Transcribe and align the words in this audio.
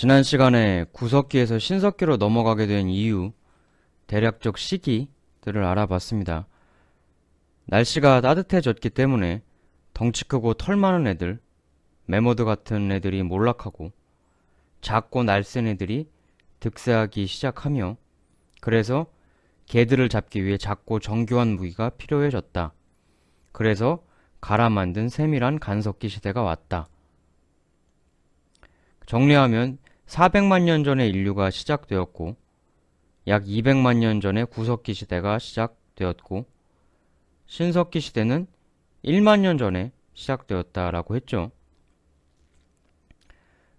지난 0.00 0.22
시간에 0.22 0.86
구석기에서 0.92 1.58
신석기로 1.58 2.16
넘어가게 2.16 2.66
된 2.66 2.88
이유, 2.88 3.32
대략적 4.06 4.56
시기들을 4.56 5.62
알아봤습니다. 5.62 6.46
날씨가 7.66 8.22
따뜻해졌기 8.22 8.88
때문에 8.88 9.42
덩치 9.92 10.24
크고 10.24 10.54
털 10.54 10.76
많은 10.76 11.06
애들, 11.06 11.38
메모드 12.06 12.46
같은 12.46 12.90
애들이 12.90 13.22
몰락하고 13.22 13.92
작고 14.80 15.22
날쌘 15.24 15.66
애들이 15.66 16.08
득세하기 16.60 17.26
시작하며 17.26 17.98
그래서 18.62 19.04
개들을 19.66 20.08
잡기 20.08 20.46
위해 20.46 20.56
작고 20.56 21.00
정교한 21.00 21.56
무기가 21.56 21.90
필요해졌다. 21.90 22.72
그래서 23.52 24.02
갈아 24.40 24.70
만든 24.70 25.10
세밀한 25.10 25.58
간석기 25.58 26.08
시대가 26.08 26.40
왔다. 26.40 26.88
정리하면 29.04 29.76
400만 30.10 30.62
년 30.62 30.82
전에 30.82 31.06
인류가 31.06 31.50
시작되었고 31.50 32.34
약 33.28 33.44
200만 33.44 33.98
년 33.98 34.20
전에 34.20 34.42
구석기 34.42 34.92
시대가 34.92 35.38
시작되었고 35.38 36.46
신석기 37.46 38.00
시대는 38.00 38.48
1만 39.04 39.40
년 39.40 39.56
전에 39.56 39.92
시작되었다라고 40.14 41.14
했죠. 41.14 41.52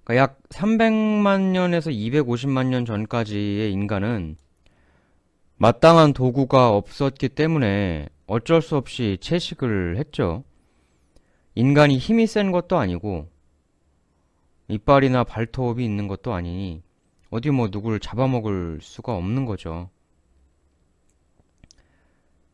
그러니까 0.05 0.23
약 0.23 0.41
300만 0.47 1.51
년에서 1.51 1.89
250만 1.89 2.67
년 2.67 2.85
전까지의 2.85 3.73
인간은 3.73 4.37
마땅한 5.57 6.13
도구가 6.13 6.69
없었기 6.69 7.27
때문에 7.29 8.07
어쩔 8.25 8.61
수 8.61 8.77
없이 8.77 9.17
채식을 9.19 9.97
했죠. 9.97 10.45
인간이 11.55 11.97
힘이 11.97 12.25
센 12.25 12.53
것도 12.53 12.77
아니고 12.77 13.30
이빨이나 14.71 15.25
발톱이 15.25 15.83
있는 15.83 16.07
것도 16.07 16.33
아니니 16.33 16.81
어디 17.29 17.49
뭐 17.49 17.69
누굴 17.69 17.99
잡아먹을 17.99 18.79
수가 18.81 19.13
없는 19.15 19.45
거죠. 19.45 19.89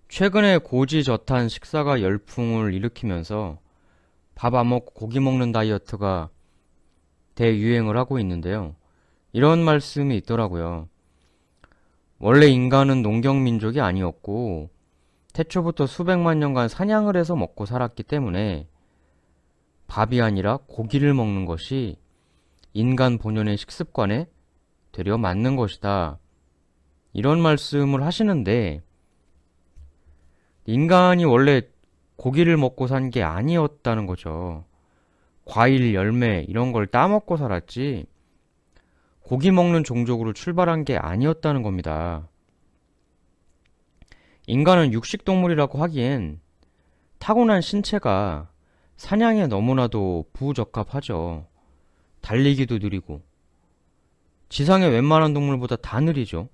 최근에 0.09 0.59
고지저탄 0.59 1.47
식사가 1.47 2.01
열풍을 2.01 2.73
일으키면서 2.73 3.59
밥 4.33 4.55
안 4.55 4.69
먹고 4.69 4.93
고기 4.93 5.19
먹는 5.19 5.51
다이어트가 5.51 6.29
대유행을 7.35 7.97
하고 7.97 8.19
있는데요. 8.19 8.75
이런 9.31 9.63
말씀이 9.63 10.15
있더라고요. 10.17 10.89
원래 12.17 12.47
인간은 12.47 13.03
농경민족이 13.03 13.79
아니었고 13.79 14.71
태초부터 15.33 15.85
수백만 15.85 16.39
년간 16.39 16.67
사냥을 16.67 17.15
해서 17.15 17.35
먹고 17.35 17.67
살았기 17.67 18.03
때문에 18.03 18.67
밥이 19.85 20.19
아니라 20.21 20.57
고기를 20.67 21.13
먹는 21.13 21.45
것이 21.45 21.97
인간 22.77 23.17
본연의 23.17 23.57
식습관에 23.57 24.27
되려 24.91 25.17
맞는 25.17 25.55
것이다. 25.55 26.19
이런 27.11 27.41
말씀을 27.41 28.03
하시는데 28.03 28.83
인간이 30.65 31.25
원래 31.25 31.63
고기를 32.17 32.55
먹고 32.55 32.85
산 32.85 33.09
게 33.09 33.23
아니었다는 33.23 34.05
거죠. 34.05 34.63
과일, 35.43 35.95
열매 35.95 36.45
이런 36.47 36.71
걸 36.71 36.85
따먹고 36.85 37.37
살았지 37.37 38.05
고기 39.21 39.49
먹는 39.49 39.83
종족으로 39.83 40.33
출발한 40.33 40.85
게 40.85 40.97
아니었다는 40.97 41.63
겁니다. 41.63 42.29
인간은 44.45 44.93
육식동물이라고 44.93 45.81
하기엔 45.81 46.41
타고난 47.17 47.59
신체가 47.61 48.51
사냥에 48.97 49.47
너무나도 49.47 50.25
부적합하죠. 50.31 51.47
달리기도 52.27 52.79
느리고 52.79 53.21
지상의 54.49 54.89
웬만한 54.89 55.33
동물보다 55.33 55.77
다 55.77 56.01
느리죠. 56.01 56.49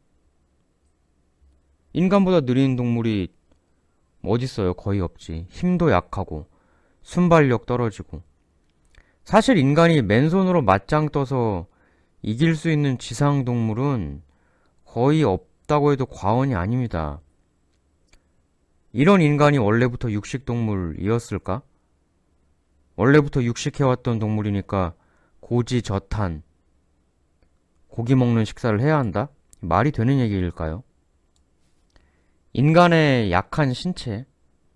인간보다 1.94 2.42
느린 2.42 2.76
동물이 2.76 3.34
어딨어요? 4.24 4.76
거의 4.76 5.02
없지. 5.02 5.48
힘도 5.50 5.92
약하고 5.92 6.48
순발력 7.02 7.66
떨어지고 7.66 8.22
사실 9.24 9.58
인간이 9.58 10.04
맨손으로 10.04 10.62
맞짱 10.62 11.10
떠서 11.10 11.66
이길 12.22 12.56
수 12.56 12.70
있는 12.70 13.00
지상 13.00 13.44
동물은 13.44 14.22
거의 14.86 15.24
없다고 15.24 15.92
해도 15.92 16.06
과언이 16.06 16.54
아닙니다. 16.54 17.20
이런 18.92 19.22
인간이 19.22 19.58
원래부터 19.58 20.12
육식 20.12 20.46
동물이었을까? 20.46 21.64
원래부터 22.96 23.42
육식해왔던 23.42 24.20
동물이니까 24.20 24.94
고지저탄 25.44 26.42
고기 27.90 28.16
먹는 28.16 28.46
식사를 28.46 28.80
해야 28.80 28.98
한다? 28.98 29.28
말이 29.60 29.92
되는 29.92 30.20
얘기일까요? 30.20 30.84
인간의 32.54 33.32
약한 33.32 33.74
신체, 33.74 34.26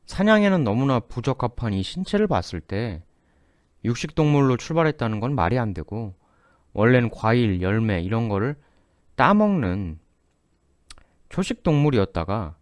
사냥에는 0.07 0.63
너무나 0.65 0.99
부적합한 0.99 1.73
이 1.73 1.83
신체를 1.83 2.27
봤을 2.27 2.59
때 2.59 3.01
육식동물로 3.85 4.57
출발했다는 4.57 5.21
건 5.21 5.35
말이 5.35 5.57
안 5.57 5.73
되고 5.73 6.15
원래는 6.73 7.11
과일, 7.11 7.61
열매 7.61 8.01
이런 8.01 8.27
거를 8.27 8.55
따먹는 9.15 9.99
초식동물이었다가 11.29 12.57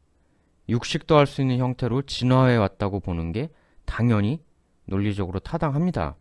육식도 0.69 1.17
할 1.17 1.25
수 1.25 1.41
있는 1.41 1.57
형태로 1.57 2.03
진화해 2.03 2.55
왔다고 2.57 2.99
보는 2.99 3.31
게 3.31 3.49
당연히 3.85 4.43
논리적으로 4.85 5.39
타당합니다. 5.39 6.15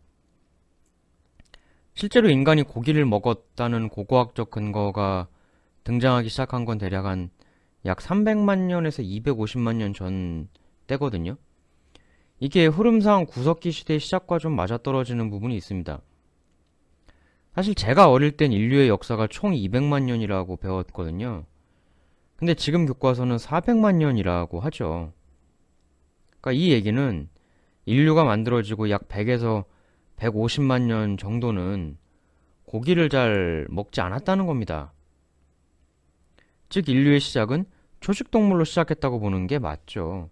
실제로 1.95 2.29
인간이 2.29 2.63
고기를 2.63 3.05
먹었다는 3.05 3.89
고고학적 3.89 4.51
근거가 4.51 5.27
등장하기 5.83 6.29
시작한 6.29 6.65
건 6.65 6.77
대략 6.77 7.05
한 7.05 7.29
약 7.85 7.99
300만 7.99 8.61
년에서 8.67 9.03
250만 9.03 9.75
년 9.75 9.93
전 9.93 10.49
때거든요. 10.87 11.37
이게 12.39 12.65
흐름상 12.65 13.25
구석기 13.27 13.71
시대의 13.71 13.99
시작과 13.99 14.39
좀 14.39 14.55
맞아떨어지는 14.55 15.29
부분이 15.29 15.55
있습니다. 15.55 16.01
사실 17.53 17.75
제가 17.75 18.09
어릴 18.09 18.31
땐 18.35 18.51
인류의 18.51 18.89
역사가 18.89 19.27
총 19.27 19.51
200만 19.53 20.03
년이라고 20.03 20.57
배웠거든요. 20.57 21.45
근데 22.35 22.53
지금 22.53 22.85
교과서는 22.85 23.37
400만 23.37 23.95
년이라고 23.95 24.59
하죠. 24.59 25.13
그러니까 26.41 26.51
이 26.51 26.71
얘기는 26.71 27.29
인류가 27.85 28.23
만들어지고 28.25 28.89
약 28.89 29.07
100에서 29.07 29.63
150만 30.17 30.83
년 30.83 31.17
정도는 31.17 31.97
고기를 32.65 33.09
잘 33.09 33.67
먹지 33.69 34.01
않았다는 34.01 34.45
겁니다. 34.45 34.93
즉 36.69 36.89
인류의 36.89 37.19
시작은 37.19 37.65
초식동물로 37.99 38.63
시작했다고 38.63 39.19
보는 39.19 39.47
게 39.47 39.59
맞죠. 39.59 40.29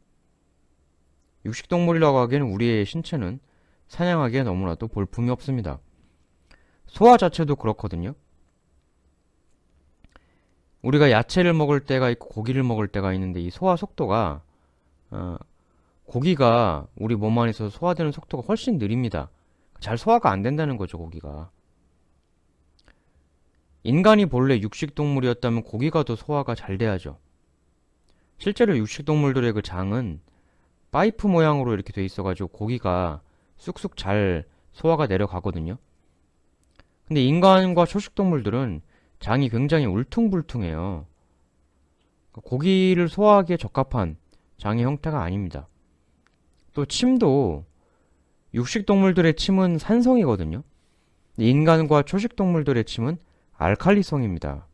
육식동물이라고 1.45 2.17
하기에는 2.19 2.47
우리의 2.47 2.85
신체는 2.85 3.39
사냥하기에 3.87 4.43
너무나도 4.43 4.87
볼품이 4.87 5.29
없습니다. 5.29 5.79
소화 6.87 7.17
자체도 7.17 7.55
그렇거든요. 7.55 8.13
우리가 10.81 11.11
야채를 11.11 11.53
먹을 11.53 11.79
때가 11.79 12.09
있고 12.11 12.29
고기를 12.29 12.63
먹을 12.63 12.87
때가 12.87 13.13
있는데 13.13 13.39
이 13.39 13.49
소화 13.49 13.75
속도가 13.75 14.41
어, 15.11 15.37
고기가 16.05 16.87
우리 16.95 17.15
몸 17.15 17.37
안에서 17.39 17.69
소화되는 17.69 18.11
속도가 18.11 18.43
훨씬 18.47 18.77
느립니다. 18.77 19.29
잘 19.83 19.97
소화가 19.97 20.31
안 20.31 20.41
된다는 20.41 20.77
거죠, 20.77 20.97
고기가. 20.97 21.51
인간이 23.83 24.25
본래 24.27 24.57
육식동물이었다면 24.61 25.63
고기가 25.63 26.03
더 26.03 26.15
소화가 26.15 26.55
잘 26.55 26.77
돼야죠. 26.77 27.19
실제로 28.37 28.77
육식동물들의 28.77 29.51
그 29.51 29.61
장은 29.61 30.21
파이프 30.91 31.27
모양으로 31.27 31.73
이렇게 31.73 31.91
돼 31.91 32.05
있어가지고 32.05 32.47
고기가 32.47 33.21
쑥쑥 33.57 33.97
잘 33.97 34.45
소화가 34.71 35.07
내려가거든요. 35.07 35.77
근데 37.05 37.21
인간과 37.21 37.85
초식동물들은 37.85 38.81
장이 39.19 39.49
굉장히 39.49 39.85
울퉁불퉁해요. 39.85 41.05
고기를 42.31 43.09
소화하기에 43.09 43.57
적합한 43.57 44.15
장의 44.55 44.85
형태가 44.85 45.21
아닙니다. 45.21 45.67
또 46.71 46.85
침도 46.85 47.65
육식동물들의 48.53 49.35
침은 49.35 49.77
산성이거든요. 49.77 50.63
인간과 51.37 52.03
초식동물들의 52.03 52.85
침은 52.85 53.17
알칼리성입니다. 53.53 54.67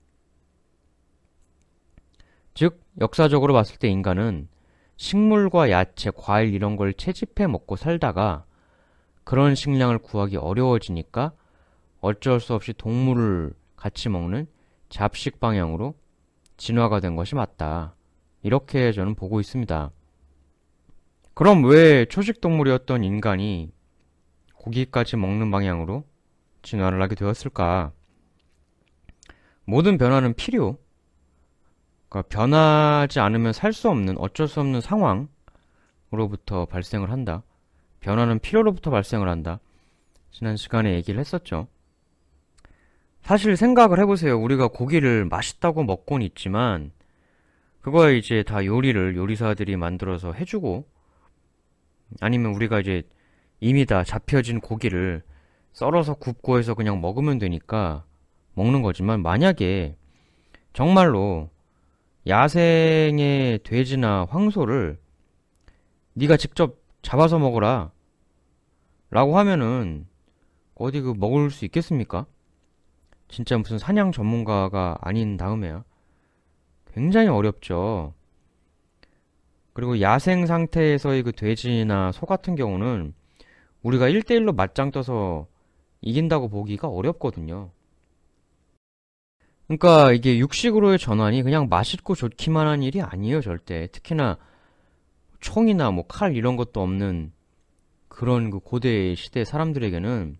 즉, 2.54 2.82
역사적으로 3.00 3.54
봤을 3.54 3.78
때 3.78 3.88
인간은 3.88 4.50
식물과 4.98 5.72
야채, 5.72 6.12
과일 6.14 6.54
이런 6.54 6.76
걸 6.76 6.94
채집해 6.94 7.48
먹고 7.48 7.78
살다가 7.78 8.44
그런 9.24 9.56
식량을 9.56 10.00
구하기 10.00 10.36
어려워지니까 10.36 11.32
어쩔 12.02 12.42
수 12.42 12.54
없이 12.54 12.74
동물을 12.74 13.54
같이 13.78 14.10
먹는 14.10 14.48
잡식 14.90 15.40
방향으로 15.40 15.94
진화가 16.58 17.00
된 17.00 17.16
것이 17.16 17.36
맞다. 17.36 17.96
이렇게 18.42 18.92
저는 18.92 19.16
보고 19.16 19.40
있습니다. 19.40 19.92
그럼 21.40 21.64
왜 21.64 22.04
초식동물이었던 22.04 23.06
인간이 23.06 23.72
고기까지 24.56 25.16
먹는 25.16 25.52
방향으로 25.52 26.04
진화를 26.64 27.02
하게 27.02 27.16
되었을까? 27.16 27.94
모든 29.64 29.98
변화는 29.98 30.34
필요. 30.34 30.78
그러니까 32.10 32.28
변하지 32.28 33.22
않으면 33.22 33.54
살 33.54 33.72
수 33.72 33.90
없는 33.90 34.18
어쩔 34.18 34.50
수 34.50 34.60
없는 34.60 34.82
상황으로부터 34.82 36.66
발생을 36.66 37.10
한다. 37.10 37.44
변화는 38.02 38.40
필요로부터 38.40 38.92
발생을 38.92 39.30
한다. 39.30 39.62
지난 40.32 40.58
시간에 40.58 40.94
얘기를 40.96 41.22
했었죠. 41.22 41.70
사실 43.22 43.56
생각을 43.56 43.98
해보세요. 44.00 44.38
우리가 44.38 44.68
고기를 44.68 45.24
맛있다고 45.24 45.86
먹곤 45.86 46.22
있지만 46.22 46.92
그거에 47.80 48.18
이제 48.18 48.44
다 48.44 48.66
요리를 48.66 49.16
요리사들이 49.16 49.78
만들어서 49.78 50.34
해주고 50.34 50.99
아니면 52.22 52.54
우리가 52.54 52.80
이제 52.80 53.04
이미 53.60 53.86
다 53.86 54.04
잡혀진 54.04 54.60
고기를 54.60 55.24
썰어서 55.74 56.16
굽고 56.16 56.58
해서 56.58 56.74
그냥 56.74 57.02
먹으면 57.02 57.38
되니까 57.40 58.06
먹는 58.54 58.82
거지만 58.82 59.22
만약에 59.22 59.96
정말로 60.74 61.50
야생의 62.28 63.60
돼지나 63.64 64.28
황소를 64.30 65.00
네가 66.14 66.38
직접 66.38 66.78
잡아서 67.02 67.40
먹어라 67.40 67.92
라고 69.10 69.38
하면은 69.38 70.08
어디 70.76 71.02
그 71.02 71.14
먹을 71.18 71.50
수 71.50 71.66
있겠습니까? 71.66 72.26
진짜 73.28 73.58
무슨 73.58 73.78
사냥 73.78 74.12
전문가가 74.12 74.98
아닌 75.02 75.38
다음에야 75.38 75.84
굉장히 76.94 77.28
어렵죠. 77.28 78.14
그리고 79.80 80.02
야생 80.02 80.46
상태에서의 80.46 81.24
그 81.24 81.32
돼지나 81.32 82.12
소 82.12 82.26
같은 82.26 82.56
경우는 82.56 83.14
우리가 83.82 84.10
1대1로 84.10 84.54
맞짱 84.54 84.92
떠서 84.92 85.48
이긴다고 86.02 86.50
보기가 86.50 86.90
어렵거든요. 86.90 87.72
그러니까 89.68 90.12
이게 90.12 90.38
육식으로의 90.38 91.00
전환이 91.00 91.44
그냥 91.44 91.70
맛있고 91.70 92.14
좋기만 92.14 92.68
한 92.68 92.84
일이 92.84 93.02
아니에요, 93.02 93.40
절대. 93.40 93.88
특히나 93.94 94.38
총이나 95.40 95.92
뭐 95.92 96.04
칼 96.10 96.36
이런 96.36 96.58
것도 96.58 96.82
없는 96.82 97.32
그런 98.10 98.50
그 98.50 98.60
고대 98.60 99.16
시대 99.16 99.46
사람들에게는 99.46 100.38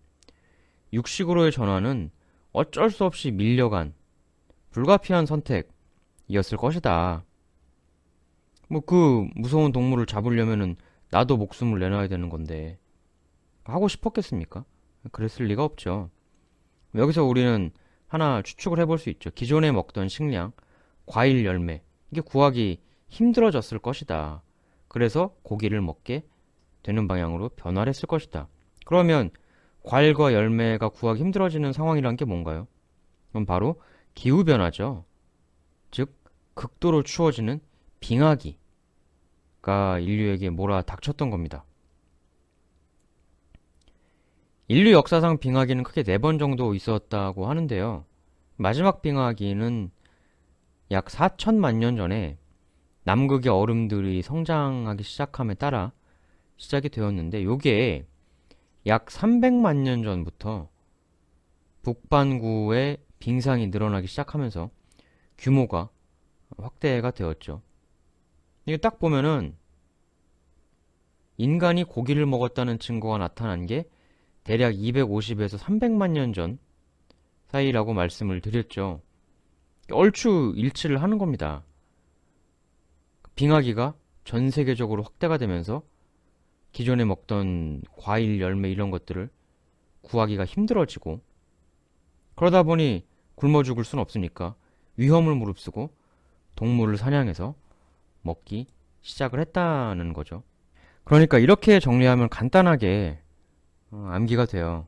육식으로의 0.92 1.50
전환은 1.50 2.10
어쩔 2.52 2.90
수 2.90 3.06
없이 3.06 3.30
밀려간 3.30 3.94
불가피한 4.72 5.24
선택이었을 5.24 6.58
것이다. 6.58 7.24
뭐 8.70 8.80
그 8.80 9.28
무서운 9.34 9.72
동물을 9.72 10.06
잡으려면은 10.06 10.76
나도 11.10 11.36
목숨을 11.36 11.80
내놔야 11.80 12.06
되는 12.08 12.28
건데 12.28 12.78
하고 13.64 13.88
싶었겠습니까? 13.88 14.64
그랬을 15.12 15.46
리가 15.46 15.64
없죠. 15.64 16.10
여기서 16.94 17.24
우리는 17.24 17.72
하나 18.06 18.42
추측을 18.42 18.78
해볼 18.80 18.98
수 18.98 19.10
있죠. 19.10 19.30
기존에 19.30 19.72
먹던 19.72 20.08
식량, 20.08 20.52
과일 21.06 21.44
열매, 21.44 21.82
이게 22.10 22.20
구하기 22.20 22.80
힘들어졌을 23.08 23.78
것이다. 23.80 24.42
그래서 24.88 25.34
고기를 25.42 25.80
먹게 25.80 26.24
되는 26.82 27.08
방향으로 27.08 27.50
변화를 27.50 27.90
했을 27.90 28.06
것이다. 28.06 28.48
그러면 28.84 29.30
과일과 29.82 30.32
열매가 30.32 30.90
구하기 30.90 31.20
힘들어지는 31.20 31.72
상황이란 31.72 32.16
게 32.16 32.24
뭔가요? 32.24 32.68
그럼 33.30 33.46
바로 33.46 33.80
기후변화죠. 34.14 35.04
즉, 35.90 36.14
극도로 36.54 37.02
추워지는 37.02 37.60
빙하기가 38.00 38.58
인류에게 40.00 40.50
몰아 40.50 40.82
닥쳤던 40.82 41.30
겁니다. 41.30 41.64
인류 44.68 44.92
역사상 44.92 45.38
빙하기는 45.38 45.82
크게 45.82 46.02
네 46.04 46.18
번 46.18 46.38
정도 46.38 46.74
있었다고 46.74 47.48
하는데요. 47.48 48.04
마지막 48.56 49.02
빙하기는 49.02 49.90
약 50.92 51.06
4천만 51.06 51.76
년 51.76 51.96
전에 51.96 52.38
남극의 53.04 53.50
얼음들이 53.50 54.22
성장하기 54.22 55.02
시작함에 55.02 55.54
따라 55.54 55.92
시작이 56.56 56.88
되었는데 56.90 57.42
요게 57.44 58.06
약 58.86 59.06
300만 59.06 59.78
년 59.78 60.02
전부터 60.02 60.68
북반구의 61.82 62.98
빙상이 63.18 63.68
늘어나기 63.68 64.06
시작하면서 64.06 64.70
규모가 65.38 65.88
확대가 66.58 67.10
되었죠. 67.10 67.62
이게 68.66 68.76
딱 68.76 68.98
보면은 68.98 69.56
인간이 71.36 71.84
고기를 71.84 72.26
먹었다는 72.26 72.78
증거가 72.78 73.18
나타난 73.18 73.66
게 73.66 73.88
대략 74.44 74.72
250에서 74.72 75.58
300만 75.58 76.10
년 76.10 76.32
전 76.32 76.58
사이라고 77.48 77.94
말씀을 77.94 78.40
드렸죠. 78.40 79.00
얼추 79.90 80.52
일치를 80.56 81.02
하는 81.02 81.18
겁니다. 81.18 81.64
빙하기가 83.34 83.94
전 84.24 84.50
세계적으로 84.50 85.02
확대가 85.02 85.36
되면서 85.38 85.82
기존에 86.72 87.04
먹던 87.04 87.82
과일, 87.96 88.40
열매 88.40 88.70
이런 88.70 88.90
것들을 88.90 89.28
구하기가 90.02 90.44
힘들어지고 90.44 91.20
그러다 92.36 92.62
보니 92.62 93.04
굶어 93.34 93.62
죽을 93.64 93.82
순 93.84 93.98
없으니까 93.98 94.54
위험을 94.96 95.34
무릅쓰고 95.34 95.90
동물을 96.54 96.96
사냥해서 96.96 97.54
먹기 98.22 98.66
시작을 99.02 99.40
했다는 99.40 100.12
거죠. 100.12 100.42
그러니까 101.04 101.38
이렇게 101.38 101.80
정리하면 101.80 102.28
간단하게 102.28 103.20
어, 103.90 104.08
암기가 104.12 104.46
돼요. 104.46 104.86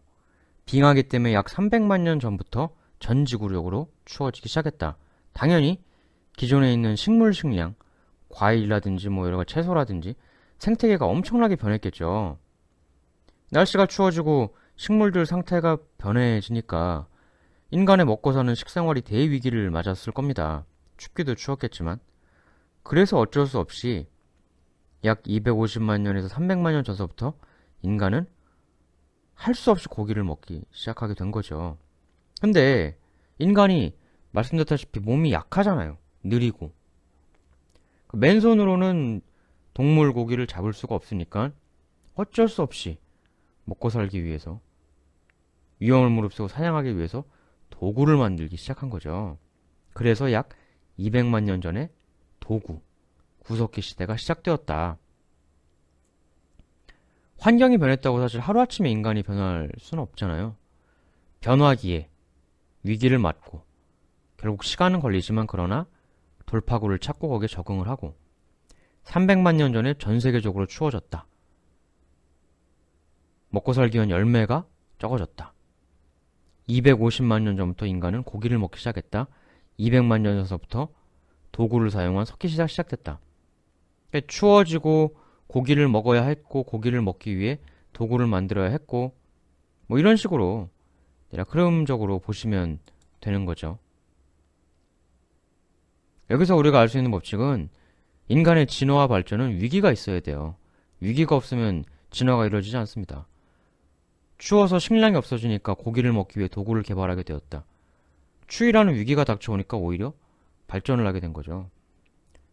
빙하기 0.67 1.05
때문에 1.05 1.34
약 1.34 1.46
300만 1.46 2.02
년 2.02 2.20
전부터 2.20 2.70
전 3.00 3.25
지구력으로 3.25 3.90
추워지기 4.05 4.49
시작했다. 4.49 4.96
당연히 5.32 5.82
기존에 6.37 6.73
있는 6.73 6.94
식물 6.96 7.34
식량, 7.34 7.75
과일이라든지 8.29 9.08
뭐 9.08 9.26
여러 9.26 9.37
가지 9.37 9.55
채소라든지 9.55 10.14
생태계가 10.58 11.06
엄청나게 11.06 11.56
변했겠죠. 11.56 12.38
날씨가 13.50 13.87
추워지고 13.87 14.55
식물들 14.76 15.26
상태가 15.26 15.79
변해지니까 15.99 17.06
인간의 17.70 18.06
먹고 18.06 18.32
사는 18.32 18.55
식생활이 18.55 19.02
대위기를 19.02 19.70
맞았을 19.70 20.12
겁니다. 20.12 20.64
춥기도 20.96 21.34
추웠겠지만. 21.34 21.99
그래서 22.82 23.19
어쩔 23.19 23.46
수 23.46 23.58
없이 23.58 24.06
약 25.05 25.23
250만 25.23 26.00
년에서 26.00 26.29
300만 26.29 26.73
년 26.73 26.84
전서부터 26.84 27.34
인간은 27.82 28.26
할 29.34 29.55
수 29.55 29.70
없이 29.73 29.88
고기를 29.88 30.23
먹기 30.23 30.64
시작하게 30.70 31.14
된 31.14 31.32
거죠. 31.32 31.76
근데 32.40 32.96
인간이 33.38 33.96
말씀드렸다시피 34.31 35.01
몸이 35.01 35.32
약하잖아요. 35.32 35.98
느리고. 36.22 36.72
그 38.06 38.17
맨손으로는 38.17 39.20
동물 39.74 40.12
고기를 40.12 40.46
잡을 40.46 40.72
수가 40.72 40.94
없으니까 40.94 41.51
어쩔 42.15 42.48
수 42.48 42.62
없이 42.62 42.98
먹고 43.65 43.91
살기 43.91 44.22
위해서 44.22 44.60
위험을 45.81 46.10
무릅쓰고 46.10 46.46
사냥하기 46.48 46.96
위해서 46.96 47.24
도구를 47.70 48.17
만들기 48.17 48.56
시작한 48.56 48.91
거죠. 48.91 49.39
그래서 49.93 50.31
약 50.32 50.51
200만 50.98 51.44
년 51.44 51.60
전에 51.60 51.91
도구, 52.43 52.81
구석기 53.39 53.81
시대가 53.81 54.17
시작되었다. 54.17 54.99
환경이 57.39 57.79
변했다고 57.79 58.20
사실 58.20 58.41
하루아침에 58.41 58.91
인간이 58.91 59.22
변할 59.22 59.70
수는 59.79 60.03
없잖아요. 60.03 60.56
변화기에 61.41 62.11
위기를 62.82 63.19
맞고 63.19 63.63
결국 64.37 64.65
시간은 64.65 65.01
걸리지만 65.01 65.46
그러나 65.46 65.87
돌파구를 66.46 66.99
찾고 66.99 67.29
거기에 67.29 67.46
적응을 67.46 67.89
하고 67.89 68.17
300만 69.05 69.56
년 69.56 69.72
전에 69.72 69.94
전 69.94 70.20
세계적으로 70.20 70.67
추워졌다. 70.67 71.27
먹고 73.51 73.72
살기 73.72 73.96
위한 73.96 74.11
열매가 74.11 74.67
적어졌다. 74.99 75.53
250만 76.69 77.43
년 77.43 77.56
전부터 77.56 77.87
인간은 77.87 78.25
고기를 78.25 78.58
먹기 78.58 78.79
시작했다. 78.79 79.29
200만 79.79 80.20
년 80.20 80.37
전서부터 80.39 80.89
도구를 81.53 81.91
사용한 81.91 82.25
석기 82.25 82.49
시작 82.49 82.69
시작됐다. 82.69 83.21
그러니까 84.11 84.27
추워지고 84.31 85.17
고기를 85.47 85.89
먹어야 85.89 86.25
했고 86.25 86.63
고기를 86.65 87.03
먹기 87.03 87.37
위해 87.37 87.59
도구를 87.93 88.27
만들어야 88.27 88.71
했고 88.71 89.15
뭐 89.87 89.99
이런 89.99 90.17
식으로 90.17 90.71
대략 91.31 91.55
흐름적으로 91.55 92.19
보시면 92.19 92.79
되는 93.21 93.44
거죠. 93.44 93.79
여기서 96.31 96.56
우리가 96.56 96.81
알 96.81 96.89
수 96.89 96.97
있는 96.97 97.11
법칙은 97.11 97.69
인간의 98.29 98.67
진화와 98.67 99.06
발전은 99.09 99.61
위기가 99.61 99.93
있어야 99.93 100.21
돼요. 100.21 100.56
위기가 101.01 101.37
없으면 101.37 101.85
진화가 102.11 102.47
이루어지지 102.47 102.77
않습니다. 102.79 103.27
추워서 104.39 104.79
식량이 104.79 105.17
없어지니까 105.17 105.75
고기를 105.75 106.13
먹기 106.13 106.39
위해 106.39 106.49
도구를 106.49 106.82
개발하게 106.82 107.23
되었다. 107.23 107.65
추위라는 108.47 108.94
위기가 108.94 109.25
닥쳐오니까 109.25 109.77
오히려 109.77 110.15
발전을 110.72 111.06
하게 111.06 111.20
된 111.20 111.34
거죠. 111.34 111.69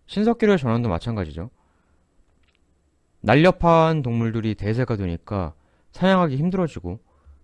신석기로의 0.08 0.58
전환도 0.58 0.90
마찬가지죠. 0.90 1.50
날렵한 3.22 4.02
동물들이 4.02 4.56
대세가 4.56 4.98
되니까 4.98 5.54
사냥하기 5.92 6.36
힘들어지고 6.36 7.00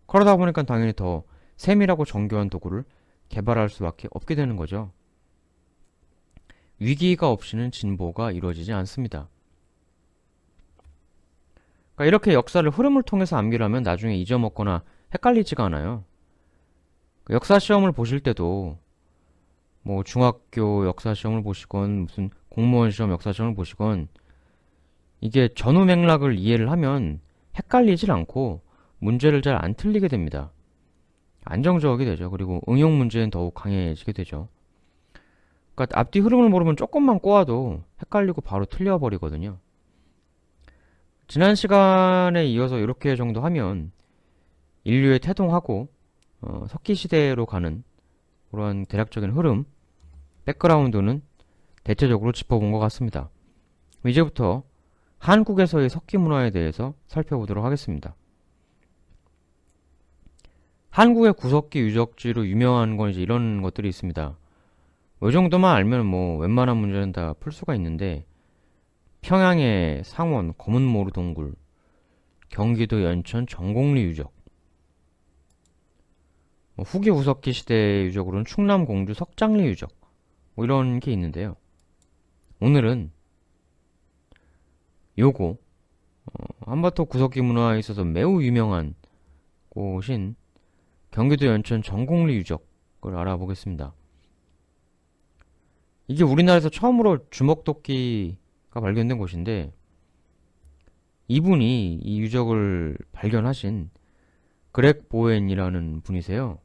그러다 0.05 0.35
보니까 0.35 0.63
당연히 0.63 0.93
더 0.93 1.23
세밀하고 1.55 2.03
정교한 2.03 2.49
도구를 2.49 2.83
개발할 3.29 3.69
수밖에 3.69 4.09
없게 4.11 4.35
되는 4.35 4.57
거죠. 4.57 4.91
위기가 6.79 7.29
없이는 7.29 7.71
진보가 7.71 8.33
이루어지지 8.33 8.73
않습니다. 8.73 9.29
그러니까 11.95 12.05
이렇게 12.05 12.33
역사를 12.33 12.69
흐름을 12.69 13.03
통해서 13.03 13.37
암기를 13.37 13.63
하면 13.63 13.83
나중에 13.83 14.17
잊어먹거나 14.17 14.83
헷갈리지가 15.13 15.63
않아요. 15.63 16.03
그 17.23 17.33
역사 17.33 17.59
시험을 17.59 17.93
보실 17.93 18.19
때도 18.19 18.77
뭐 19.85 20.03
중학교 20.03 20.87
역사 20.87 21.13
시험을 21.13 21.43
보시건 21.43 22.05
무슨 22.05 22.31
공무원 22.49 22.89
시험 22.89 23.11
역사 23.11 23.31
시험을 23.31 23.53
보시건 23.53 24.07
이게 25.21 25.47
전후 25.55 25.85
맥락을 25.85 26.39
이해를 26.39 26.71
하면 26.71 27.19
헷갈리질 27.55 28.11
않고 28.11 28.61
문제를 28.97 29.43
잘 29.43 29.55
안 29.63 29.75
틀리게 29.75 30.07
됩니다. 30.07 30.51
안정적이 31.43 32.05
되죠. 32.05 32.31
그리고 32.31 32.61
응용 32.67 32.97
문제는 32.97 33.29
더욱 33.29 33.53
강해지게 33.53 34.11
되죠. 34.13 34.47
그러니까 35.75 35.99
앞뒤 35.99 36.19
흐름을 36.19 36.49
모르면 36.49 36.77
조금만 36.77 37.19
꼬아도 37.19 37.83
헷갈리고 38.01 38.41
바로 38.41 38.65
틀려버리거든요. 38.65 39.59
지난 41.27 41.53
시간에 41.53 42.43
이어서 42.47 42.79
이렇게 42.79 43.15
정도 43.15 43.41
하면 43.41 43.91
인류의 44.83 45.19
태동하고 45.19 45.89
어, 46.41 46.65
석기 46.69 46.95
시대로 46.95 47.45
가는 47.45 47.83
그런 48.49 48.85
대략적인 48.87 49.31
흐름, 49.31 49.65
백그라운드는 50.45 51.21
대체적으로 51.83 52.31
짚어본 52.31 52.71
것 52.71 52.79
같습니다. 52.79 53.29
이제부터 54.05 54.63
한국에서의 55.17 55.89
석기 55.89 56.17
문화에 56.17 56.51
대해서 56.51 56.93
살펴보도록 57.07 57.65
하겠습니다. 57.65 58.15
한국의 60.89 61.33
구석기 61.33 61.79
유적지로 61.79 62.47
유명한 62.47 62.95
건 62.95 63.09
이제 63.09 63.21
이런 63.21 63.61
것들이 63.61 63.89
있습니다. 63.89 64.37
이 65.23 65.31
정도만 65.31 65.75
알면 65.75 66.05
뭐 66.05 66.37
웬만한 66.37 66.77
문제는 66.77 67.11
다 67.11 67.33
풀 67.39 67.51
수가 67.51 67.75
있는데 67.75 68.25
평양의 69.21 70.03
상원 70.03 70.53
검은모루 70.57 71.11
동굴, 71.11 71.55
경기도 72.49 73.03
연천 73.03 73.47
전곡리 73.47 74.03
유적, 74.03 74.31
뭐 76.75 76.85
후기 76.85 77.09
우석기 77.09 77.51
시대 77.53 78.03
유적으로는 78.03 78.45
충남 78.45 78.85
공주 78.85 79.13
석장리 79.13 79.65
유적 79.65 79.89
뭐 80.55 80.65
이런 80.65 80.99
게 80.99 81.11
있는데요. 81.11 81.55
오늘은 82.59 83.11
요거 85.17 85.57
어, 86.25 86.43
한바토 86.65 87.05
구석기 87.05 87.41
문화에 87.41 87.79
있어서 87.79 88.03
매우 88.03 88.41
유명한 88.41 88.95
곳인 89.69 90.35
경기도 91.11 91.45
연천 91.45 91.81
정곡리 91.81 92.35
유적을 92.37 93.15
알아보겠습니다. 93.15 93.93
이게 96.07 96.23
우리나라에서 96.23 96.69
처음으로 96.69 97.29
주먹도끼가 97.29 98.79
발견된 98.79 99.17
곳인데 99.17 99.73
이분이 101.27 101.95
이 101.95 102.19
유적을 102.19 102.97
발견하신 103.11 103.89
그렉 104.71 105.09
보엔이라는 105.09 106.01
분이세요. 106.01 106.59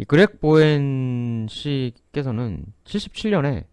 이 0.00 0.04
그렉 0.06 0.40
보엔 0.40 1.46
씨께서는 1.50 2.64
77년에 2.84 3.66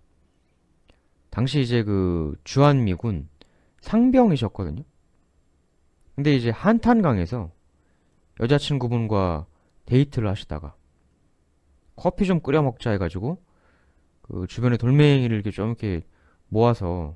당시 1.30 1.62
이제 1.62 1.84
그 1.84 2.36
주한미군 2.44 3.30
상병이셨거든요. 3.80 4.84
근데 6.16 6.36
이제 6.36 6.50
한탄강에서 6.50 7.50
여자친구분과 8.42 9.46
데이트를 9.86 10.28
하시다가 10.28 10.76
커피 11.96 12.26
좀 12.26 12.42
끓여 12.42 12.62
먹자 12.62 12.92
해가지고 12.92 13.42
그 14.22 14.48
주변에 14.50 14.76
돌멩이를 14.76 15.34
이렇게 15.34 15.50
좀 15.50 15.68
이렇게 15.68 16.02
모아서 16.50 17.16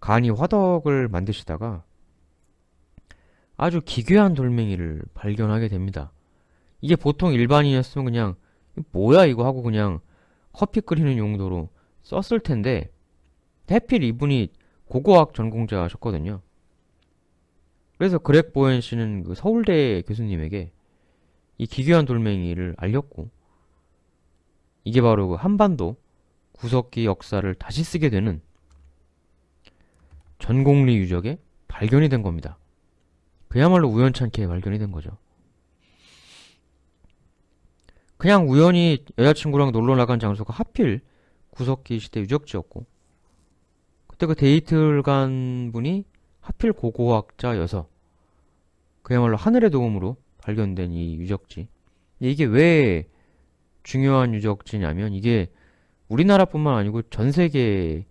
간이 0.00 0.30
화덕을 0.30 1.08
만드시다가 1.08 1.84
아주 3.58 3.82
기괴한 3.84 4.32
돌멩이를 4.32 5.02
발견하게 5.12 5.68
됩니다. 5.68 6.10
이게 6.80 6.96
보통 6.96 7.32
일반인이었으면 7.32 8.04
그냥 8.04 8.34
뭐야 8.92 9.24
이거 9.26 9.44
하고 9.44 9.62
그냥 9.62 10.00
커피 10.52 10.80
끓이는 10.80 11.16
용도로 11.16 11.68
썼을 12.02 12.40
텐데 12.40 12.90
해필 13.70 14.02
이분이 14.04 14.50
고고학 14.86 15.34
전공자셨거든요. 15.34 16.40
그래서 17.98 18.18
그렉 18.18 18.52
보엔 18.52 18.80
씨는 18.80 19.24
그 19.24 19.34
서울대 19.34 20.02
교수님에게 20.02 20.70
이 21.58 21.66
기괴한 21.66 22.04
돌멩이를 22.04 22.74
알렸고 22.76 23.30
이게 24.84 25.00
바로 25.00 25.28
그 25.28 25.34
한반도 25.34 25.96
구석기 26.52 27.06
역사를 27.06 27.54
다시 27.54 27.82
쓰게 27.82 28.10
되는 28.10 28.40
전공리 30.38 30.96
유적의 30.98 31.38
발견이 31.68 32.08
된 32.08 32.22
겁니다. 32.22 32.58
그야말로 33.48 33.88
우연찮게 33.88 34.46
발견이 34.46 34.78
된 34.78 34.92
거죠. 34.92 35.16
그냥 38.16 38.48
우연히 38.48 39.04
여자친구랑 39.18 39.72
놀러 39.72 39.94
나간 39.96 40.18
장소가 40.18 40.52
하필 40.54 41.00
구석기 41.50 41.98
시대 41.98 42.20
유적지였고 42.20 42.86
그때 44.06 44.26
그 44.26 44.34
데이트를 44.34 45.02
간 45.02 45.70
분이 45.72 46.04
하필 46.40 46.72
고고학자여서 46.72 47.88
그야말로 49.02 49.36
하늘의 49.36 49.70
도움으로 49.70 50.16
발견된 50.38 50.92
이 50.92 51.16
유적지 51.16 51.68
이게 52.20 52.44
왜 52.44 53.08
중요한 53.82 54.34
유적지냐면 54.34 55.12
이게 55.12 55.50
우리나라뿐만 56.08 56.74
아니고 56.74 57.02
전 57.02 57.32
세계 57.32 58.06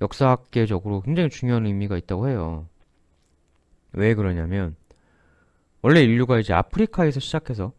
역사학계적으로 0.00 1.02
굉장히 1.02 1.28
중요한 1.28 1.66
의미가 1.66 1.98
있다고 1.98 2.28
해요. 2.28 2.66
왜 3.92 4.14
그러냐면 4.14 4.76
원래 5.82 6.02
인류가 6.02 6.38
이제 6.38 6.52
아프리카에서 6.52 7.20
시작해서 7.20 7.72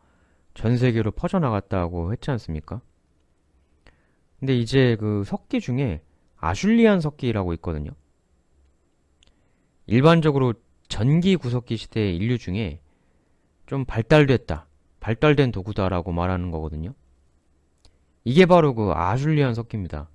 전 0.54 0.78
세계로 0.78 1.12
퍼져나갔다고 1.12 2.12
했지 2.12 2.32
않습니까? 2.32 2.82
근데 4.40 4.56
이제 4.56 4.98
그 5.00 5.24
석기 5.26 5.62
중에 5.62 6.02
아슐리안 6.38 7.00
석기라고 7.00 7.54
있거든요. 7.54 7.92
일반적으로 9.86 10.54
전기 10.88 11.36
구석기 11.36 11.78
시대의 11.78 12.16
인류 12.16 12.38
중에 12.38 12.80
좀 13.66 13.86
발달됐다, 13.86 14.68
발달된 15.00 15.52
도구다라고 15.52 16.12
말하는 16.12 16.52
거거든요. 16.52 16.94
이게 18.24 18.46
바로 18.46 18.74
그 18.74 18.92
아슐리안 18.92 19.54
석기입니다. 19.54 20.10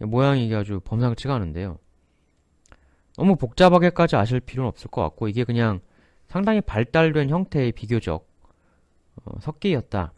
모양이 0.00 0.52
아주 0.54 0.80
범상치가 0.84 1.34
않은데요. 1.34 1.78
너무 3.16 3.36
복잡하게까지 3.36 4.16
아실 4.16 4.40
필요는 4.40 4.68
없을 4.68 4.90
것 4.90 5.02
같고 5.02 5.28
이게 5.28 5.44
그냥 5.44 5.80
상당히 6.28 6.60
발달된 6.60 7.30
형태의 7.30 7.72
비교적 7.72 8.28
어, 9.24 9.40
석기였다. 9.40 10.12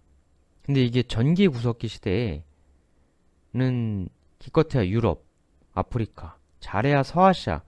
근데 0.62 0.84
이게 0.84 1.02
전기 1.02 1.48
구석기 1.48 1.88
시대에는 1.88 2.42
기껏해야 4.38 4.86
유럽, 4.86 5.24
아프리카, 5.72 6.36
잘해야 6.60 7.02
서아시아 7.02 7.62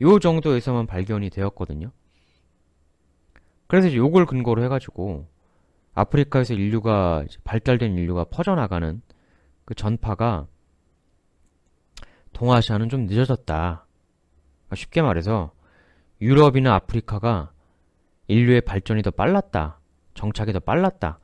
요 0.00 0.18
정도에서만 0.18 0.86
발견이 0.86 1.30
되었거든요. 1.30 1.92
그래서 3.66 3.94
요걸 3.94 4.26
근거로 4.26 4.62
해가지고 4.64 5.26
아프리카에서 5.94 6.54
인류가 6.54 7.24
발달된 7.44 7.96
인류가 7.96 8.24
퍼져나가는 8.24 9.00
그 9.64 9.74
전파가 9.74 10.46
동아시아는 12.32 12.88
좀 12.88 13.06
늦어졌다. 13.06 13.86
그러니까 14.66 14.76
쉽게 14.76 15.02
말해서 15.02 15.52
유럽이나 16.20 16.74
아프리카가 16.74 17.52
인류의 18.26 18.62
발전이 18.62 19.02
더 19.02 19.10
빨랐다. 19.10 19.78
정착이 20.14 20.52
더 20.52 20.60
빨랐다. 20.60 21.18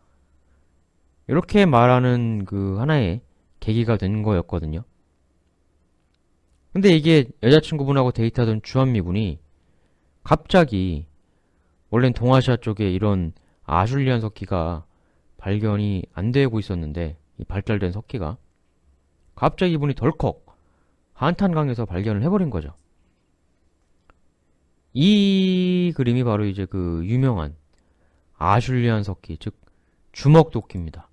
이렇게 1.26 1.64
말하는 1.64 2.44
그 2.44 2.76
하나의 2.78 3.20
계기가 3.60 3.96
된 3.96 4.22
거였거든요. 4.22 4.84
근데 6.72 6.94
이게 6.94 7.26
여자친구분하고 7.42 8.12
데이트하던 8.12 8.62
주한미군이 8.62 9.38
갑자기 10.22 11.06
원래는 11.90 12.12
동아시아 12.14 12.56
쪽에 12.56 12.90
이런 12.90 13.32
아슐리안 13.64 14.20
석기가 14.20 14.84
발견이 15.36 16.04
안 16.12 16.32
되고 16.32 16.58
있었는데 16.58 17.16
이 17.38 17.44
발달된 17.44 17.92
석기가 17.92 18.36
갑자기 19.34 19.72
이분이 19.72 19.94
덜컥 19.94 20.46
한탄강에서 21.14 21.86
발견을 21.86 22.22
해버린 22.22 22.50
거죠. 22.50 22.74
이 24.92 25.92
그림이 25.96 26.24
바로 26.24 26.44
이제 26.44 26.66
그 26.66 27.02
유명한 27.04 27.54
아슐리안 28.40 29.04
석기, 29.04 29.36
즉 29.38 29.60
주먹 30.12 30.50
도끼입니다. 30.50 31.08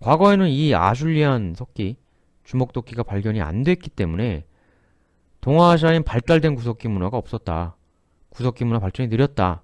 과거에는 0.00 0.48
이 0.48 0.74
아슐리안 0.74 1.54
석기, 1.54 1.96
주먹 2.42 2.72
도끼가 2.72 3.02
발견이 3.02 3.40
안 3.40 3.62
됐기 3.62 3.90
때문에 3.90 4.46
동아시아엔 5.42 6.04
발달된 6.04 6.54
구석기 6.54 6.88
문화가 6.88 7.18
없었다. 7.18 7.76
구석기 8.30 8.64
문화 8.64 8.80
발전이 8.80 9.08
느렸다. 9.08 9.62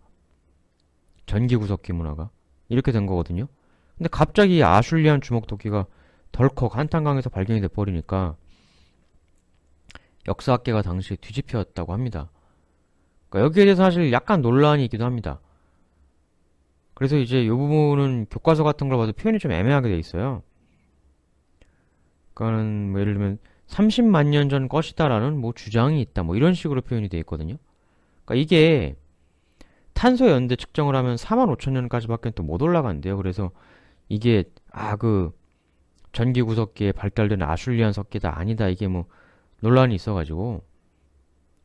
전기 1.24 1.56
구석기 1.56 1.94
문화가 1.94 2.30
이렇게 2.68 2.92
된 2.92 3.06
거거든요. 3.06 3.48
근데 3.96 4.10
갑자기 4.10 4.62
아슐리안 4.62 5.22
주먹 5.22 5.46
도끼가 5.46 5.86
덜컥 6.32 6.76
한탄강에서 6.76 7.30
발견이 7.30 7.62
돼 7.62 7.68
버리니까 7.68 8.36
역사학계가 10.28 10.82
당시에 10.82 11.16
뒤집혔다고 11.16 11.94
합니다. 11.94 12.30
그러니까 13.30 13.46
여기에 13.46 13.64
대해서 13.64 13.82
사실 13.84 14.12
약간 14.12 14.42
논란이 14.42 14.84
있기도 14.84 15.04
합니다. 15.04 15.40
그래서 16.94 17.16
이제 17.16 17.42
이 17.42 17.48
부분은 17.48 18.26
교과서 18.30 18.62
같은 18.64 18.88
걸 18.88 18.98
봐도 18.98 19.12
표현이 19.12 19.38
좀 19.38 19.52
애매하게 19.52 19.88
돼 19.88 19.98
있어요. 19.98 20.42
그러니까는 22.34 22.90
뭐 22.92 23.00
예를 23.00 23.14
들면 23.14 23.38
30만 23.68 24.28
년 24.28 24.48
전 24.50 24.68
것이다라는 24.68 25.38
뭐 25.40 25.52
주장이 25.54 26.00
있다 26.02 26.22
뭐 26.24 26.36
이런 26.36 26.54
식으로 26.54 26.82
표현이 26.82 27.08
돼 27.08 27.18
있거든요. 27.20 27.56
그러니까 28.24 28.42
이게 28.42 28.96
탄소 29.94 30.28
연대 30.30 30.56
측정을 30.56 30.94
하면 30.96 31.16
4만 31.16 31.54
5천 31.56 31.72
년까지밖에 31.72 32.30
또 32.32 32.42
못 32.42 32.62
올라간대요. 32.62 33.16
그래서 33.16 33.50
이게 34.08 34.44
아 34.72 34.96
그 34.96 35.32
전기 36.12 36.42
구석기에 36.42 36.92
발달된 36.92 37.42
아슐리안 37.42 37.92
석기다 37.92 38.36
아니다 38.38 38.68
이게 38.68 38.88
뭐 38.88 39.06
논란이 39.60 39.94
있어가지고 39.94 40.64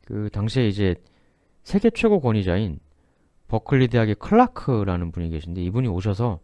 그 0.06 0.30
당시에 0.32 0.68
이제 0.68 0.94
세계 1.66 1.90
최고 1.90 2.20
권위자인 2.20 2.78
버클리 3.48 3.88
대학의 3.88 4.14
클라크라는 4.14 5.10
분이 5.10 5.30
계신데 5.30 5.60
이분이 5.64 5.88
오셔서 5.88 6.38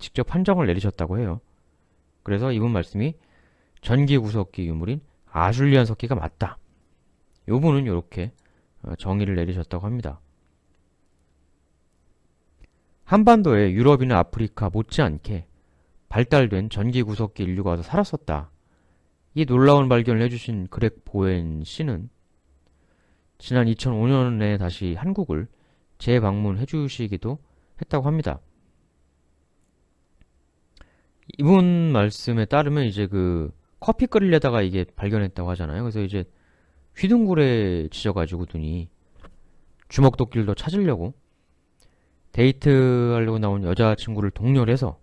직접 0.00 0.24
판정을 0.24 0.66
내리셨다고 0.66 1.20
해요. 1.20 1.40
그래서 2.24 2.50
이분 2.50 2.72
말씀이 2.72 3.14
전기 3.82 4.18
구석기 4.18 4.66
유물인 4.66 5.00
아슐리안 5.30 5.86
석기가 5.86 6.16
맞다. 6.16 6.58
요분은 7.46 7.84
이렇게 7.84 8.32
어, 8.82 8.96
정의를 8.96 9.36
내리셨다고 9.36 9.86
합니다. 9.86 10.20
한반도에 13.04 13.70
유럽이나 13.70 14.18
아프리카 14.18 14.70
못지않게 14.70 15.46
발달된 16.08 16.68
전기 16.68 17.04
구석기 17.04 17.44
인류가 17.44 17.70
와서 17.70 17.84
살았었다. 17.84 18.50
이 19.34 19.46
놀라운 19.46 19.88
발견을 19.88 20.20
해주신 20.22 20.66
그렉 20.66 21.04
보엔 21.04 21.62
씨는 21.62 22.10
지난 23.38 23.66
2005년에 23.66 24.58
다시 24.58 24.94
한국을 24.94 25.48
재방문해 25.98 26.66
주시기도 26.66 27.38
했다고 27.80 28.06
합니다. 28.06 28.40
이분 31.38 31.92
말씀에 31.92 32.46
따르면 32.46 32.84
이제 32.84 33.06
그 33.06 33.52
커피 33.80 34.06
끓이려다가 34.06 34.62
이게 34.62 34.84
발견했다고 34.96 35.50
하잖아요. 35.50 35.82
그래서 35.82 36.00
이제 36.00 36.24
휘둥굴에 36.96 37.88
지져가지고 37.90 38.46
눈이 38.52 38.88
주먹도끼를 39.88 40.54
찾으려고 40.56 41.14
데이트하려고 42.32 43.38
나온 43.38 43.62
여자친구를 43.64 44.30
독려해서 44.32 44.98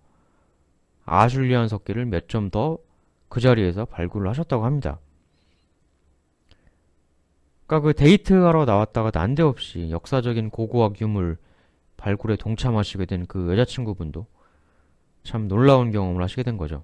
아슐리안 1.06 1.68
석기를 1.68 2.06
몇 2.06 2.28
점 2.28 2.50
더 2.50 2.86
그 3.30 3.42
자리에서 3.42 3.86
발굴을 3.86 4.30
하셨다고 4.30 4.66
합니다. 4.66 5.00
그러니까 7.68 7.88
그 7.88 7.94
데이트하러 7.94 8.66
나왔다가 8.66 9.12
난데없이 9.14 9.90
역사적인 9.90 10.50
고고학 10.52 11.02
유물 11.02 11.38
발굴에 11.98 12.36
동참하시게 12.36 13.06
된 13.06 13.26
그 13.28 13.52
여자친구분도 13.52 14.28
참 15.24 15.48
놀라운 15.48 15.92
경험을 15.92 16.22
하시게 16.22 16.44
된 16.44 16.58
거죠. 16.58 16.84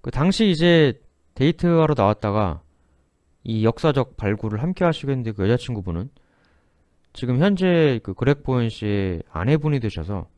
그 0.00 0.10
당시 0.10 0.48
이제 0.48 1.00
데이트하러 1.34 1.94
나왔다가 1.96 2.62
이 3.42 3.64
역사적 3.64 4.16
발굴을 4.16 4.62
함께 4.62 4.84
하시게 4.84 5.08
됐는데 5.08 5.32
그 5.32 5.44
여자친구분은 5.44 6.10
지금 7.12 7.38
현재 7.40 7.98
그 8.02 8.14
그렉 8.14 8.44
보엔 8.44 8.68
씨의 8.68 9.22
아내분이 9.30 9.80
되셔서 9.80 10.28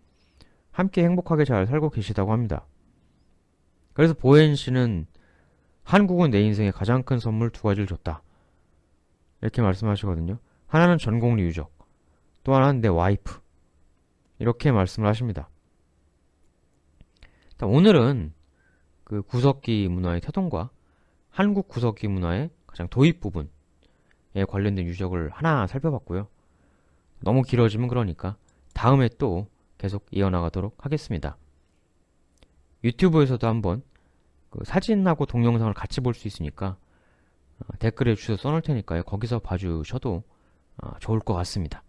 함께 0.70 1.04
행복하게 1.04 1.44
잘 1.44 1.66
살고 1.66 1.90
계시다고 1.90 2.32
합니다. 2.32 2.64
그래서 3.92 4.14
보엔 4.14 4.54
씨는 4.54 5.06
한국은 5.82 6.30
내 6.30 6.40
인생의 6.42 6.72
가장 6.72 7.02
큰 7.02 7.18
선물 7.18 7.50
두 7.50 7.62
가지를 7.62 7.86
줬다. 7.86 8.22
이렇게 9.40 9.62
말씀하시거든요. 9.62 10.38
하나는 10.66 10.98
전공리 10.98 11.42
유적, 11.42 11.72
또 12.44 12.54
하나는 12.54 12.80
내 12.80 12.88
와이프. 12.88 13.40
이렇게 14.38 14.72
말씀을 14.72 15.08
하십니다. 15.08 15.48
오늘은 17.62 18.32
그 19.04 19.22
구석기 19.22 19.88
문화의 19.88 20.20
태동과 20.20 20.70
한국 21.28 21.68
구석기 21.68 22.08
문화의 22.08 22.50
가장 22.66 22.88
도입 22.88 23.20
부분에 23.20 23.48
관련된 24.48 24.86
유적을 24.86 25.30
하나 25.30 25.66
살펴봤고요. 25.66 26.28
너무 27.20 27.42
길어지면 27.42 27.88
그러니까 27.88 28.36
다음에 28.72 29.08
또 29.18 29.46
계속 29.76 30.06
이어나가도록 30.10 30.84
하겠습니다. 30.84 31.36
유튜브에서도 32.84 33.46
한번 33.46 33.82
그 34.50 34.64
사진하고 34.64 35.26
동영상을 35.26 35.72
같이 35.74 36.00
볼 36.00 36.14
수 36.14 36.28
있으니까 36.28 36.76
어, 37.60 37.76
댓글에 37.78 38.14
주소 38.14 38.36
써놓을 38.36 38.62
테니까요. 38.62 39.02
거기서 39.04 39.38
봐주셔도 39.40 40.22
어, 40.82 40.90
좋을 40.98 41.20
것 41.20 41.34
같습니다. 41.34 41.82